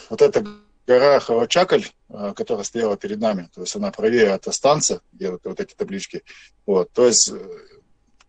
вот 0.09 0.21
эта 0.21 0.45
гора 0.87 1.19
Харачакаль, 1.19 1.85
а, 2.09 2.33
которая 2.33 2.63
стояла 2.63 2.97
перед 2.97 3.19
нами, 3.19 3.49
то 3.53 3.61
есть 3.61 3.75
она 3.75 3.91
правее 3.91 4.33
от 4.33 4.53
станции, 4.53 4.99
где 5.13 5.31
вот, 5.31 5.41
вот 5.43 5.59
эти 5.59 5.73
таблички, 5.73 6.23
вот, 6.65 6.91
то 6.91 7.05
есть, 7.05 7.31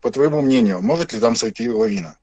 по 0.01 0.11
твоему 0.11 0.41
мнению, 0.41 0.81
может 0.81 1.13
ли 1.13 1.19
там 1.19 1.35
сойти 1.35 1.69
лавина? 1.69 2.17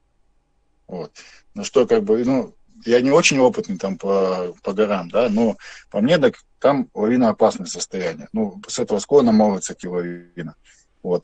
Вот. 0.91 1.13
Ну 1.53 1.63
что, 1.63 1.87
как 1.87 2.03
бы, 2.03 2.23
ну, 2.25 2.53
я 2.85 2.99
не 2.99 3.11
очень 3.11 3.39
опытный 3.39 3.77
там 3.77 3.97
по, 3.97 4.53
по 4.61 4.73
горам, 4.73 5.09
да, 5.09 5.29
но 5.29 5.55
по 5.89 6.01
мне 6.01 6.17
так 6.17 6.35
там 6.59 6.89
лавина 6.93 7.29
опасное 7.29 7.65
состояние. 7.65 8.27
Ну, 8.33 8.61
с 8.67 8.77
этого 8.77 8.99
склона 8.99 9.61
сойти 9.61 9.87
лавина. 9.87 10.55
Вот. 11.01 11.23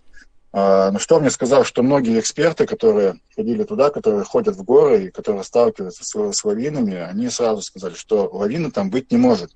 А, 0.54 0.90
ну, 0.92 1.00
что 1.00 1.20
мне 1.20 1.30
сказал, 1.30 1.66
что 1.66 1.84
многие 1.84 2.18
эксперты, 2.18 2.66
которые 2.66 3.20
ходили 3.36 3.64
туда, 3.64 3.90
которые 3.90 4.24
ходят 4.24 4.56
в 4.56 4.64
горы 4.64 5.04
и 5.04 5.12
которые 5.12 5.44
сталкиваются 5.44 6.06
с, 6.06 6.32
с 6.34 6.46
лавинами, 6.46 6.96
они 6.96 7.30
сразу 7.30 7.62
сказали, 7.62 7.96
что 7.96 8.30
лавины 8.32 8.72
там 8.72 8.90
быть 8.90 9.12
не 9.12 9.18
может. 9.18 9.52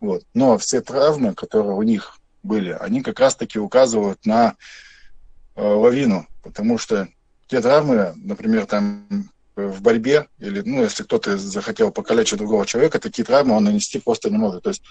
Вот. 0.00 0.24
Но 0.34 0.58
все 0.58 0.80
травмы, 0.80 1.34
которые 1.34 1.76
у 1.76 1.82
них 1.82 2.18
были, 2.42 2.76
они 2.80 3.00
как 3.00 3.20
раз-таки 3.20 3.60
указывают 3.60 4.26
на 4.26 4.56
э, 5.54 5.62
лавину, 5.62 6.26
потому 6.42 6.78
что 6.78 7.06
те 7.46 7.60
травмы, 7.60 8.12
например, 8.16 8.66
там 8.66 9.30
в 9.56 9.82
борьбе, 9.82 10.28
или, 10.38 10.62
ну, 10.62 10.82
если 10.82 11.02
кто-то 11.02 11.36
захотел 11.36 11.90
покалечить 11.90 12.38
другого 12.38 12.66
человека, 12.66 12.98
такие 12.98 13.24
травмы 13.24 13.56
он 13.56 13.64
нанести 13.64 13.98
просто 13.98 14.30
не 14.30 14.38
может. 14.38 14.62
То 14.62 14.70
есть 14.70 14.82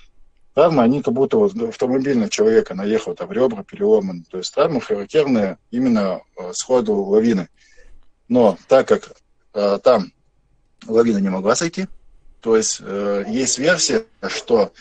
травмы, 0.54 0.84
они 0.84 1.02
как 1.02 1.14
будто 1.14 1.38
вот 1.38 1.56
автомобиль 1.56 2.18
на 2.18 2.30
человека 2.30 2.76
наехал, 2.76 3.16
там 3.16 3.32
ребра 3.32 3.64
переломаны. 3.64 4.24
То 4.30 4.38
есть 4.38 4.54
травмы 4.54 4.82
характерные 4.82 5.58
именно 5.72 6.22
э, 6.38 6.54
сходу 6.54 6.96
лавины. 6.96 7.50
Но 8.28 8.58
так 8.68 8.88
как 8.88 9.14
э, 9.54 9.80
там 9.84 10.12
лавина 10.88 11.18
не 11.18 11.30
могла 11.30 11.56
сойти, 11.56 11.88
то 12.42 12.56
есть 12.56 12.80
э, 12.82 13.24
есть 13.28 13.58
версия, 13.60 14.06
что 14.28 14.74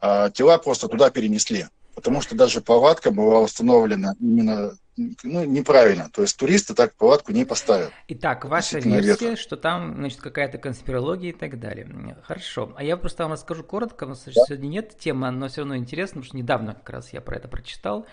э, 0.00 0.30
тела 0.34 0.58
просто 0.58 0.88
туда 0.88 1.10
перенесли. 1.10 1.66
Потому 1.94 2.22
что 2.22 2.34
даже 2.34 2.60
палатка 2.60 3.10
была 3.10 3.40
установлена 3.40 4.14
именно 4.20 4.76
ну, 4.96 5.44
неправильно. 5.44 6.10
То 6.12 6.22
есть 6.22 6.36
туристы 6.36 6.74
так 6.74 6.94
палатку 6.94 7.32
не 7.32 7.44
поставят. 7.44 7.92
Итак, 8.08 8.44
ваша 8.44 8.78
версия, 8.78 9.36
что 9.36 9.56
там 9.56 9.94
значит, 9.96 10.20
какая-то 10.20 10.58
конспирология 10.58 11.30
и 11.30 11.34
так 11.34 11.58
далее. 11.58 12.16
Хорошо. 12.24 12.72
А 12.76 12.84
я 12.84 12.96
просто 12.96 13.24
вам 13.24 13.32
расскажу 13.32 13.64
коротко. 13.64 14.04
У 14.04 14.08
нас 14.08 14.22
да. 14.24 14.32
сегодня 14.32 14.68
нет 14.68 14.98
темы, 14.98 15.30
но 15.30 15.48
все 15.48 15.62
равно 15.62 15.76
интересно, 15.76 16.20
потому 16.20 16.24
что 16.24 16.36
недавно 16.36 16.74
как 16.74 16.90
раз 16.90 17.12
я 17.12 17.20
про 17.20 17.36
это 17.36 17.48
прочитал. 17.48 18.06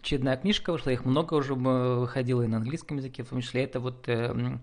Очередная 0.00 0.36
книжка 0.36 0.70
вышла, 0.70 0.90
их 0.90 1.06
много 1.06 1.32
уже 1.32 1.54
выходило 1.54 2.42
и 2.42 2.46
на 2.46 2.58
английском 2.58 2.98
языке, 2.98 3.22
в 3.22 3.28
том 3.30 3.40
числе 3.40 3.64
это 3.64 3.80
вот 3.80 4.06
э, 4.06 4.58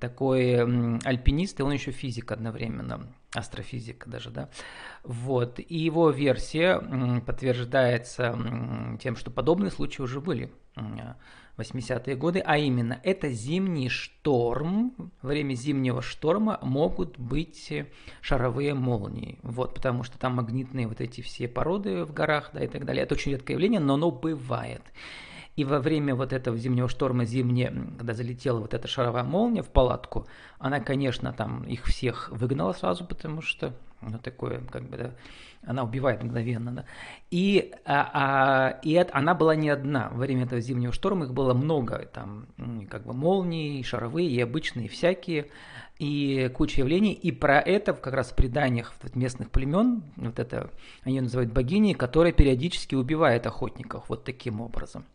такой 0.00 0.60
альпинист, 1.04 1.60
и 1.60 1.62
он 1.62 1.72
еще 1.72 1.90
физик 1.90 2.32
одновременно, 2.32 3.06
астрофизик 3.32 4.06
даже, 4.06 4.30
да. 4.30 4.48
Вот. 5.02 5.58
И 5.58 5.76
его 5.76 6.10
версия 6.10 6.78
подтверждается 7.24 8.38
тем, 9.00 9.16
что 9.16 9.30
подобные 9.30 9.70
случаи 9.70 10.02
уже 10.02 10.20
были 10.20 10.52
80-е 11.56 12.16
годы, 12.16 12.42
а 12.44 12.58
именно 12.58 12.98
это 13.04 13.30
зимний 13.30 13.88
шторм. 13.88 15.12
Время 15.22 15.54
зимнего 15.54 16.02
шторма 16.02 16.58
могут 16.62 17.16
быть 17.18 17.72
шаровые 18.20 18.74
молнии. 18.74 19.38
Вот, 19.42 19.74
потому 19.74 20.02
что 20.02 20.18
там 20.18 20.34
магнитные 20.34 20.88
вот 20.88 21.00
эти 21.00 21.20
все 21.20 21.46
породы 21.46 22.04
в 22.04 22.12
горах, 22.12 22.50
да, 22.52 22.64
и 22.64 22.66
так 22.66 22.84
далее. 22.84 23.04
Это 23.04 23.14
очень 23.14 23.32
редкое 23.32 23.52
явление, 23.52 23.78
но 23.78 23.94
оно 23.94 24.10
бывает. 24.10 24.82
И 25.56 25.64
во 25.64 25.78
время 25.78 26.14
вот 26.16 26.32
этого 26.32 26.56
зимнего 26.56 26.88
шторма, 26.88 27.24
зимне, 27.24 27.72
когда 27.96 28.12
залетела 28.12 28.58
вот 28.58 28.74
эта 28.74 28.88
шаровая 28.88 29.22
молния 29.22 29.62
в 29.62 29.68
палатку, 29.68 30.26
она, 30.58 30.80
конечно, 30.80 31.32
там 31.32 31.62
их 31.62 31.84
всех 31.84 32.28
выгнала 32.30 32.72
сразу, 32.72 33.04
потому 33.04 33.40
что, 33.40 33.72
ну, 34.00 34.18
такое, 34.18 34.60
как 34.70 34.88
бы, 34.88 34.96
да, 34.96 35.14
она 35.66 35.82
убивает 35.82 36.22
мгновенно, 36.22 36.72
да. 36.72 36.84
И, 37.30 37.72
а, 37.84 38.10
а, 38.12 38.80
и 38.82 38.92
это, 38.92 39.16
она 39.16 39.34
была 39.34 39.54
не 39.54 39.70
одна. 39.70 40.10
Во 40.10 40.18
время 40.18 40.44
этого 40.44 40.60
зимнего 40.60 40.92
шторма 40.92 41.24
их 41.24 41.32
было 41.32 41.54
много, 41.54 41.98
там, 42.12 42.46
как 42.90 43.06
бы 43.06 43.14
молнии, 43.14 43.82
шаровые 43.82 44.28
и 44.28 44.40
обычные 44.40 44.88
всякие 44.88 45.50
и 45.98 46.50
куча 46.54 46.80
явлений. 46.80 47.12
И 47.12 47.32
про 47.32 47.60
это 47.60 47.94
как 47.94 48.12
раз 48.14 48.30
в 48.30 48.36
преданиях 48.36 48.94
местных 49.14 49.50
племен, 49.50 50.02
вот 50.16 50.38
это 50.38 50.70
они 51.02 51.20
называют 51.20 51.52
богиней, 51.52 51.94
которая 51.94 52.32
периодически 52.32 52.94
убивает 52.94 53.46
охотников 53.46 54.04
вот 54.08 54.24
таким 54.24 54.60
образом. 54.60 55.06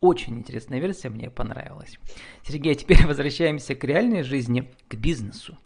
Очень 0.00 0.38
интересная 0.38 0.80
версия, 0.80 1.10
мне 1.10 1.30
понравилась. 1.30 1.98
Сергей, 2.44 2.72
а 2.72 2.74
теперь 2.74 3.06
возвращаемся 3.06 3.74
к 3.74 3.84
реальной 3.84 4.22
жизни, 4.22 4.72
к 4.88 4.94
бизнесу. 4.94 5.56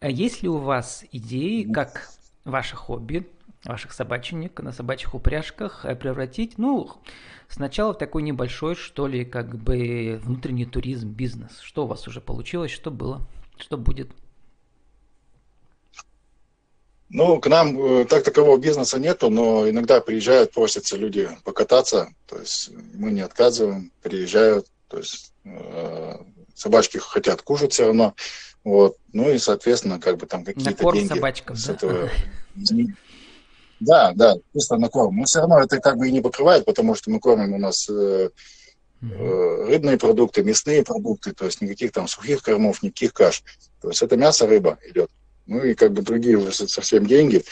А 0.00 0.08
есть 0.08 0.42
ли 0.42 0.48
у 0.48 0.58
вас 0.58 1.04
идеи, 1.10 1.64
как 1.64 2.10
ваше 2.44 2.76
хобби, 2.76 3.28
ваших 3.64 3.92
собаченек 3.92 4.60
на 4.60 4.72
собачьих 4.72 5.14
упряжках 5.14 5.84
э, 5.84 5.96
превратить, 5.96 6.58
ну, 6.58 6.90
сначала 7.48 7.92
в 7.92 7.98
такой 7.98 8.22
небольшой, 8.22 8.76
что 8.76 9.08
ли, 9.08 9.24
как 9.24 9.56
бы 9.56 10.20
внутренний 10.22 10.66
туризм, 10.66 11.08
бизнес. 11.08 11.58
Что 11.60 11.84
у 11.84 11.86
вас 11.88 12.06
уже 12.06 12.20
получилось, 12.20 12.70
что 12.70 12.90
было, 12.90 13.26
что 13.58 13.76
будет? 13.76 14.10
Ну, 17.10 17.40
к 17.40 17.48
нам 17.48 17.78
э, 17.80 18.04
так 18.04 18.22
такового 18.22 18.58
бизнеса 18.58 19.00
нету, 19.00 19.30
но 19.30 19.68
иногда 19.68 20.00
приезжают, 20.00 20.52
просятся 20.52 20.96
люди 20.96 21.28
покататься, 21.42 22.12
то 22.26 22.38
есть 22.38 22.70
мы 22.94 23.10
не 23.10 23.22
отказываем, 23.22 23.90
приезжают, 24.02 24.66
то 24.88 24.98
есть 24.98 25.32
э, 25.44 26.18
собачки 26.58 26.98
хотят 26.98 27.42
кушать 27.42 27.72
все 27.72 27.86
равно, 27.86 28.14
вот, 28.64 28.96
ну 29.12 29.30
и, 29.30 29.38
соответственно, 29.38 30.00
как 30.00 30.18
бы 30.18 30.26
там 30.26 30.44
какие-то 30.44 30.92
деньги 30.92 31.08
собачкам, 31.08 31.56
с 31.56 31.64
да? 31.66 31.72
этого 31.72 32.10
да, 33.80 34.12
да, 34.14 34.36
чисто 34.52 34.76
на 34.76 34.88
корм. 34.88 35.16
Но 35.16 35.24
все 35.24 35.40
равно 35.40 35.60
это 35.60 35.78
как 35.78 35.98
бы 35.98 36.08
и 36.08 36.12
не 36.12 36.20
покрывает, 36.20 36.64
потому 36.64 36.94
что 36.94 37.10
мы 37.10 37.20
кормим 37.20 37.54
у 37.54 37.58
нас 37.58 37.88
э, 37.88 38.30
э, 39.02 39.64
рыбные 39.68 39.98
продукты, 39.98 40.42
мясные 40.42 40.82
продукты, 40.82 41.32
то 41.32 41.44
есть 41.44 41.60
никаких 41.60 41.92
там 41.92 42.08
сухих 42.08 42.42
кормов, 42.42 42.82
никаких 42.82 43.12
каш. 43.12 43.42
То 43.80 43.88
есть 43.88 44.02
это 44.02 44.16
мясо, 44.16 44.46
рыба 44.46 44.78
идет. 44.88 45.10
Ну 45.46 45.62
и 45.62 45.74
как 45.74 45.92
бы 45.92 46.02
другие 46.02 46.36
уже 46.36 46.52
совсем 46.52 47.06
деньги. 47.06 47.44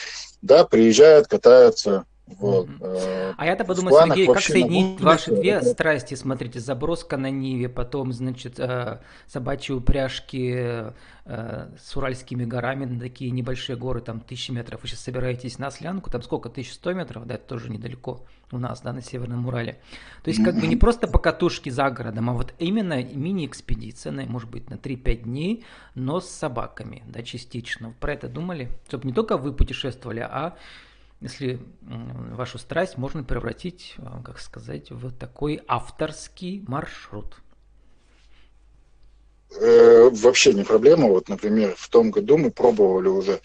Да, 0.43 0.65
приезжают, 0.65 1.29
катаются, 1.29 2.05
вот. 2.27 2.69
Э, 2.81 3.35
а 3.37 3.47
я-то 3.47 3.65
подумал, 3.65 3.93
Сергей, 4.05 4.27
как 4.27 4.41
соединить 4.41 5.01
ваши 5.01 5.35
две 5.35 5.63
страсти? 5.63 6.15
Смотрите, 6.15 6.59
заброска 6.59 7.17
на 7.17 7.31
Ниве, 7.31 7.69
потом, 7.69 8.13
значит, 8.13 8.59
э, 8.59 8.99
собачьи 9.29 9.73
упряжки 9.73 10.93
э, 11.25 11.69
с 11.79 11.97
Уральскими 11.97 12.45
горами 12.45 12.85
на 12.85 12.99
такие 12.99 13.31
небольшие 13.31 13.77
горы, 13.77 14.01
там, 14.01 14.19
тысячи 14.19 14.51
метров. 14.51 14.83
Вы 14.83 14.89
сейчас 14.89 15.01
собираетесь 15.01 15.61
на 15.61 15.71
Слянку, 15.71 16.11
там 16.11 16.21
сколько, 16.23 16.49
1100 16.49 16.93
метров, 16.95 17.27
да, 17.27 17.37
это 17.37 17.47
тоже 17.47 17.71
недалеко 17.71 18.27
у 18.51 18.59
нас, 18.59 18.81
да, 18.81 18.93
на 18.93 19.03
Северном 19.03 19.47
Урале. 19.47 19.79
То 20.25 20.31
есть, 20.31 20.43
как 20.43 20.57
бы 20.57 20.67
не 20.67 20.77
просто 20.77 21.07
покатушки 21.07 21.71
за 21.71 21.91
городом, 21.91 22.31
а 22.31 22.33
вот 22.33 22.55
именно 22.59 23.05
мини-экспедиция, 23.05 24.13
может 24.27 24.51
быть, 24.51 24.69
на 24.69 24.75
3-5 24.75 25.23
дней, 25.23 25.65
но 25.95 26.21
с 26.21 26.29
собаками, 26.29 27.05
да, 27.07 27.23
частично. 27.23 27.95
Про 28.01 28.15
это 28.15 28.29
думали? 28.29 28.69
Чтобы 28.89 29.07
не 29.07 29.13
только 29.13 29.37
вы 29.37 29.53
путешествовали, 29.53 30.21
а 30.21 30.57
если 31.21 31.59
вашу 31.85 32.59
страсть 32.59 32.99
можно 32.99 33.25
превратить, 33.25 33.95
э, 33.99 34.03
как 34.25 34.39
сказать, 34.39 34.91
в 34.91 35.13
такой 35.13 35.63
авторский 35.67 36.63
маршрут? 36.67 37.37
Э, 39.59 40.11
вообще 40.11 40.53
не 40.53 40.65
проблема. 40.65 41.09
Вот, 41.09 41.29
например, 41.29 41.75
в 41.77 41.89
том 41.89 42.11
году 42.11 42.37
мы 42.37 42.51
пробовали 42.51 43.09
уже, 43.09 43.41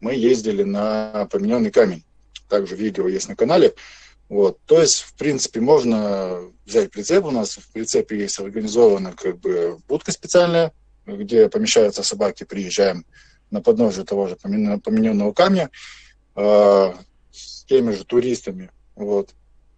мы 0.00 0.14
ездили 0.14 0.62
на 0.62 1.26
помененный 1.30 1.70
камень. 1.70 2.04
Также 2.48 2.76
видео 2.76 3.08
есть 3.08 3.28
на 3.28 3.34
канале. 3.34 3.74
Вот. 4.28 4.58
То 4.66 4.80
есть, 4.80 5.02
в 5.02 5.14
принципе, 5.14 5.60
можно 5.60 6.40
взять 6.64 6.90
прицеп. 6.90 7.24
У 7.24 7.30
нас 7.30 7.56
в 7.56 7.72
прицепе 7.72 8.18
есть 8.18 8.38
организована 8.38 9.12
как 9.12 9.38
бы 9.38 9.78
будка 9.88 10.12
специальная, 10.12 10.72
где 11.06 11.48
помещаются 11.48 12.02
собаки. 12.02 12.44
Приезжаем 12.44 13.04
на 13.50 13.60
подножие 13.60 14.04
того 14.04 14.28
же 14.28 14.36
помененного 14.36 15.32
камня. 15.32 15.70
Теми 17.66 17.92
же 17.92 18.04
туристами. 18.04 18.70
Вот. 18.94 19.30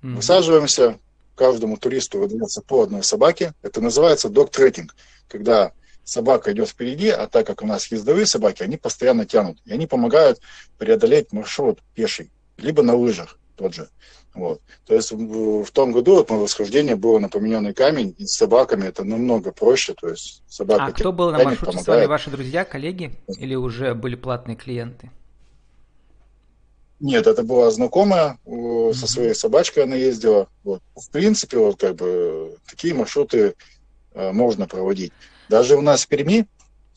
Mm-hmm. 0.03 0.15
Высаживаемся, 0.15 0.99
каждому 1.35 1.77
туристу 1.77 2.19
выдается 2.19 2.63
по 2.63 2.83
одной 2.83 3.03
собаке. 3.03 3.55
Это 3.63 3.81
называется 3.81 4.29
док-трекинг, 4.29 4.95
когда 5.29 5.73
собака 6.05 6.53
идет 6.53 6.69
впереди, 6.69 7.09
а 7.09 7.27
так 7.27 7.47
как 7.47 7.63
у 7.63 7.67
нас 7.67 7.91
ездовые 7.91 8.27
собаки, 8.27 8.63
они 8.63 8.77
постоянно 8.77 9.27
тянут. 9.27 9.59
И 9.65 9.73
они 9.73 9.87
помогают 9.87 10.41
преодолеть 10.79 11.33
маршрут 11.33 11.81
пеший, 11.95 12.31
либо 12.57 12.83
на 12.83 12.95
лыжах 12.95 13.39
тот 13.57 13.75
же. 13.75 13.89
Вот. 14.35 14.61
То 14.87 14.95
есть 14.95 15.11
в, 15.11 15.65
в 15.65 15.71
том 15.73 15.93
году 15.93 16.17
вот, 16.17 16.31
восхождение 16.31 16.95
было 16.97 17.19
на 17.19 17.29
помененный 17.29 17.75
камень, 17.75 18.15
и 18.19 18.25
с 18.25 18.37
собаками 18.37 18.87
это 18.87 19.05
намного 19.05 19.53
проще. 19.53 19.95
То 19.95 20.09
есть 20.09 20.43
собака 20.49 20.85
а 20.87 20.93
кто 20.93 21.13
был 21.13 21.33
на 21.33 21.43
маршруте 21.43 21.79
с 21.79 21.87
вами, 21.87 22.07
ваши 22.07 22.31
друзья, 22.31 22.65
коллеги 22.65 23.19
или 23.37 23.55
уже 23.55 23.95
были 23.95 24.15
платные 24.15 24.57
клиенты? 24.57 25.11
Нет, 27.01 27.27
это 27.27 27.45
была 27.45 27.71
знакомая, 27.71 28.39
со 28.45 29.07
своей 29.07 29.35
собачкой 29.35 29.85
она 29.85 29.95
ездила. 29.95 30.49
Вот. 30.65 30.83
В 30.97 31.11
принципе, 31.11 31.59
вот 31.59 31.81
как 31.81 31.95
бы 31.95 32.57
такие 32.69 32.93
маршруты 32.93 33.55
э, 34.15 34.33
можно 34.33 34.67
проводить. 34.67 35.13
Даже 35.49 35.77
у 35.77 35.81
нас 35.81 36.05
в 36.05 36.09
Перми... 36.09 36.47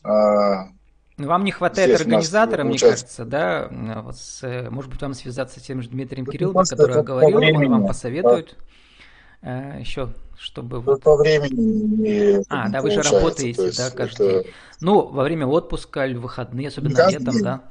Э, 0.04 0.70
вам 1.18 1.44
не 1.44 1.52
хватает 1.52 2.00
организатора, 2.00 2.64
мне 2.64 2.78
кажется, 2.78 3.24
да? 3.24 3.68
Вот 4.04 4.16
с, 4.16 4.68
может 4.70 4.90
быть, 4.90 5.00
вам 5.02 5.14
связаться 5.14 5.60
с 5.60 5.62
тем 5.62 5.82
же 5.82 5.88
Дмитрием 5.88 6.26
Кирилловым, 6.26 6.64
который 6.64 7.02
говорил, 7.04 7.38
времени, 7.38 7.66
он 7.66 7.70
вам 7.70 7.86
посоветует. 7.86 8.56
Да. 9.42 9.76
э, 9.76 9.80
еще, 9.80 10.08
чтобы... 10.36 10.82
Ну, 10.82 10.98
по 10.98 11.16
времени 11.16 12.42
А, 12.48 12.68
да, 12.68 12.80
вы 12.82 12.90
же 12.90 13.02
работаете, 13.02 13.70
да, 13.76 13.90
каждый 13.90 14.26
это... 14.26 14.42
день. 14.42 14.52
Ну, 14.80 15.06
во 15.06 15.22
время 15.22 15.46
отпуска 15.46 16.06
или 16.06 16.16
выходные, 16.16 16.68
особенно 16.68 17.08
летом, 17.08 17.34
день. 17.34 17.44
да? 17.44 17.62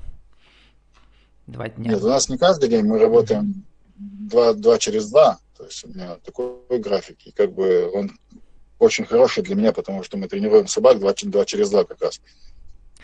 Два 1.52 1.68
дня. 1.68 1.92
Нет, 1.92 2.02
у 2.02 2.08
нас 2.08 2.30
не 2.30 2.38
каждый 2.38 2.70
день, 2.70 2.86
мы 2.86 2.98
работаем 2.98 3.66
два, 3.98 4.54
два 4.54 4.78
через 4.78 5.10
два. 5.10 5.38
То 5.58 5.66
есть 5.66 5.84
у 5.84 5.90
меня 5.90 6.16
такой 6.24 6.80
график. 6.80 7.18
И 7.26 7.32
как 7.32 7.52
бы 7.52 7.92
он 7.94 8.12
очень 8.80 9.06
хороший 9.06 9.44
для 9.44 9.56
меня, 9.56 9.74
потому 9.74 10.02
что 10.02 10.18
мы 10.18 10.30
тренируем 10.30 10.68
собак 10.68 11.00
два, 11.00 11.14
два 11.14 11.46
через 11.46 11.70
два 11.70 11.84
как 11.84 12.02
раз 12.02 12.22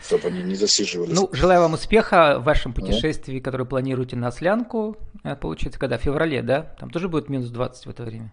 чтобы 0.00 0.28
они 0.28 0.44
не 0.44 0.54
засиживались. 0.54 1.12
Ну, 1.12 1.28
желаю 1.32 1.62
вам 1.62 1.72
успеха 1.72 2.38
в 2.38 2.44
вашем 2.44 2.72
путешествии, 2.72 3.40
которое 3.40 3.64
планируете 3.64 4.14
на 4.14 4.30
Слянку, 4.30 4.96
э, 5.24 5.34
получится, 5.34 5.76
когда? 5.76 5.98
В 5.98 6.02
феврале, 6.02 6.40
да? 6.40 6.62
Там 6.78 6.90
тоже 6.90 7.08
будет 7.08 7.28
минус 7.28 7.50
20 7.50 7.86
в 7.86 7.90
это 7.90 8.04
время? 8.04 8.32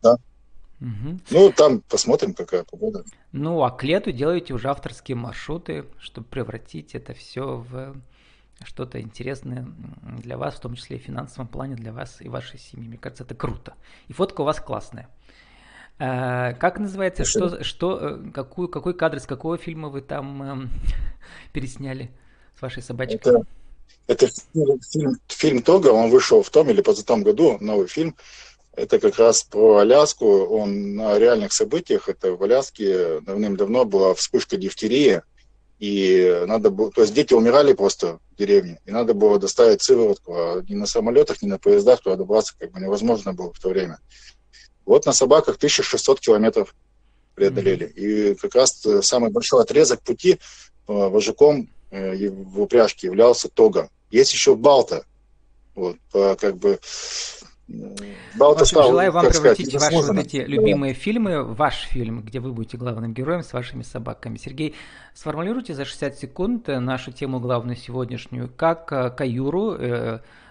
Да. 0.00 0.16
Угу. 0.80 1.20
Ну, 1.30 1.52
там 1.52 1.80
посмотрим, 1.88 2.34
какая 2.34 2.62
погода. 2.62 3.02
Ну, 3.32 3.64
а 3.64 3.72
к 3.72 3.82
лету 3.82 4.12
делаете 4.12 4.54
уже 4.54 4.68
авторские 4.68 5.16
маршруты, 5.16 5.86
чтобы 5.98 6.28
превратить 6.28 6.94
это 6.94 7.14
все 7.14 7.64
в 7.68 7.96
что-то 8.64 9.00
интересное 9.00 9.66
для 10.18 10.38
вас, 10.38 10.54
в 10.54 10.60
том 10.60 10.74
числе 10.74 10.96
и 10.96 11.00
в 11.00 11.04
финансовом 11.04 11.48
плане 11.48 11.74
для 11.74 11.92
вас 11.92 12.20
и 12.20 12.28
вашей 12.28 12.58
семьи. 12.58 12.88
Мне 12.88 12.98
кажется, 12.98 13.24
это 13.24 13.34
круто. 13.34 13.74
И 14.08 14.12
фотка 14.12 14.40
у 14.40 14.44
вас 14.44 14.60
классная. 14.60 15.08
А, 15.98 16.52
как 16.54 16.78
называется, 16.78 17.24
что, 17.24 17.62
что, 17.64 17.98
э, 17.98 18.30
какую, 18.32 18.68
какой 18.68 18.94
кадр 18.94 19.16
из 19.16 19.26
какого 19.26 19.56
фильма 19.56 19.88
вы 19.88 20.02
там 20.02 20.42
эм, 20.42 20.70
пересняли 21.52 22.10
с 22.58 22.62
вашей 22.62 22.82
собачкой? 22.82 23.16
Это, 23.16 23.42
это 24.06 24.28
фильм, 24.92 25.14
фильм 25.28 25.62
Тога, 25.62 25.88
он 25.88 26.10
вышел 26.10 26.42
в 26.42 26.50
том 26.50 26.68
или 26.68 26.82
позатом 26.82 27.22
году, 27.22 27.56
новый 27.60 27.86
фильм. 27.86 28.14
Это 28.72 28.98
как 28.98 29.18
раз 29.18 29.42
про 29.42 29.78
Аляску, 29.78 30.26
он 30.26 30.96
на 30.96 31.18
реальных 31.18 31.54
событиях. 31.54 32.10
Это 32.10 32.32
в 32.32 32.42
Аляске 32.42 33.20
давным-давно 33.20 33.86
была 33.86 34.14
вспышка 34.14 34.58
дифтерии, 34.58 35.22
и 35.78 36.44
надо 36.46 36.70
было, 36.70 36.90
то 36.90 37.02
есть 37.02 37.12
дети 37.12 37.34
умирали 37.34 37.74
просто 37.74 38.18
в 38.32 38.36
деревне, 38.36 38.80
и 38.86 38.90
надо 38.90 39.12
было 39.12 39.38
доставить 39.38 39.82
сыворотку, 39.82 40.32
а 40.34 40.62
ни 40.68 40.74
на 40.74 40.86
самолетах, 40.86 41.42
ни 41.42 41.48
на 41.48 41.58
поездах 41.58 42.00
туда 42.00 42.16
добраться 42.16 42.54
как 42.58 42.72
бы 42.72 42.80
невозможно 42.80 43.34
было 43.34 43.52
в 43.52 43.58
то 43.58 43.68
время. 43.68 43.98
Вот 44.86 45.04
на 45.04 45.12
собаках 45.12 45.56
1600 45.56 46.20
километров 46.20 46.74
преодолели. 47.34 47.86
Mm-hmm. 47.86 48.32
И 48.32 48.34
как 48.36 48.54
раз 48.54 48.84
э, 48.86 49.02
самый 49.02 49.30
большой 49.30 49.62
отрезок 49.62 50.00
пути 50.00 50.32
э, 50.32 50.38
вожаком 50.86 51.68
э, 51.90 52.28
в 52.28 52.60
упряжке 52.60 53.08
являлся 53.08 53.48
Тога. 53.48 53.90
Есть 54.10 54.32
еще 54.32 54.56
Балта. 54.56 55.04
Вот, 55.74 55.98
как 56.10 56.56
бы 56.56 56.80
Балта 58.38 58.64
в 58.64 58.68
стал, 58.68 58.88
желаю 58.88 59.12
вам 59.12 59.26
превратить 59.28 59.68
сказать, 59.68 59.92
ваши 59.92 60.06
вот 60.06 60.18
эти 60.18 60.36
любимые 60.36 60.94
фильмы 60.94 61.42
в 61.42 61.56
ваш 61.56 61.86
фильм, 61.86 62.22
где 62.22 62.38
вы 62.38 62.52
будете 62.52 62.76
главным 62.76 63.12
героем 63.12 63.42
с 63.42 63.52
вашими 63.52 63.82
собаками. 63.82 64.36
Сергей, 64.36 64.74
сформулируйте 65.14 65.74
за 65.74 65.84
60 65.84 66.16
секунд 66.16 66.68
нашу 66.68 67.12
тему 67.12 67.40
главную 67.40 67.76
сегодняшнюю. 67.76 68.48
Как 68.56 68.86
Каюру 69.16 69.76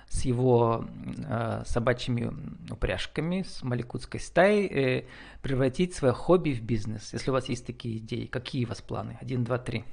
с 0.10 0.24
его 0.24 0.86
э, 1.28 1.64
собачьими 1.66 2.32
упряжками, 2.70 3.44
с 3.48 3.64
маликутской 3.64 4.20
стаей, 4.20 4.68
э, 4.68 5.04
превратить 5.42 5.94
свое 5.94 6.14
хобби 6.14 6.52
в 6.52 6.62
бизнес? 6.62 7.12
Если 7.14 7.32
у 7.32 7.34
вас 7.34 7.50
есть 7.50 7.66
такие 7.66 7.98
идеи, 7.98 8.26
какие 8.26 8.66
у 8.66 8.70
вас 8.70 8.82
планы? 8.82 9.18
Один, 9.22 9.44
два, 9.44 9.58
три. 9.58 9.84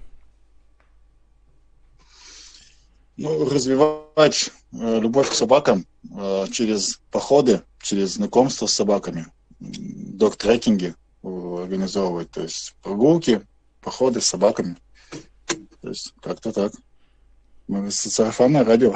Ну, 3.16 3.48
развивать 3.48 4.50
э, 4.72 5.00
любовь 5.00 5.30
к 5.30 5.34
собакам 5.34 5.86
э, 6.10 6.46
через 6.50 7.00
походы, 7.10 7.62
через 7.80 8.14
знакомство 8.14 8.66
с 8.66 8.72
собаками, 8.72 9.26
док-трекинги 9.60 10.94
э, 11.22 11.26
организовывать, 11.62 12.30
то 12.30 12.42
есть 12.42 12.74
прогулки, 12.82 13.46
походы 13.82 14.20
с 14.20 14.26
собаками. 14.26 14.76
То 15.82 15.88
есть 15.88 16.14
как-то 16.22 16.52
так. 16.52 16.72
Мы 17.68 17.90
сарафанное 17.90 18.64
радио. 18.64 18.94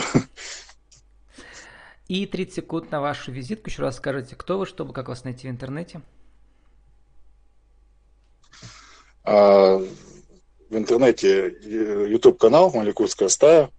И 2.08 2.24
30 2.24 2.54
секунд 2.54 2.90
на 2.90 3.00
вашу 3.00 3.32
визитку. 3.32 3.68
Еще 3.68 3.82
раз 3.82 3.96
скажите, 3.96 4.36
кто 4.36 4.58
вы, 4.58 4.66
чтобы 4.66 4.92
как 4.92 5.08
вас 5.08 5.24
найти 5.24 5.48
в 5.48 5.50
интернете? 5.50 6.00
А, 9.24 9.76
в 9.76 10.76
интернете 10.76 11.48
YouTube 11.64 12.38
канал 12.38 12.70
Маликутская 12.72 13.28
стая, 13.28 13.70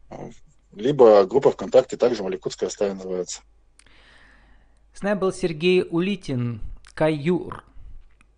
либо 0.74 1.26
группа 1.26 1.52
ВКонтакте, 1.52 1.98
также 1.98 2.24
Маликутская 2.24 2.70
стая 2.70 2.93
называется. 2.93 3.41
С 4.93 5.02
нами 5.02 5.20
был 5.20 5.32
Сергей 5.32 5.84
Улитин, 5.84 6.62
Каюр, 6.96 7.63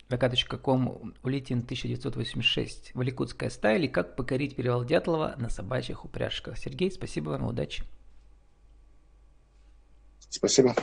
vk.com, 0.09 1.13
Улитин 1.23 1.59
1986, 1.59 2.91
Валикутская 2.95 3.49
стая 3.49 3.77
или 3.77 3.87
как 3.87 4.15
покорить 4.15 4.55
перевал 4.55 4.83
Дятлова 4.83 5.35
на 5.37 5.49
собачьих 5.49 6.03
упряжках. 6.05 6.57
Сергей, 6.57 6.91
спасибо 6.91 7.29
вам, 7.29 7.45
удачи. 7.47 7.83
Спасибо. 10.29 10.75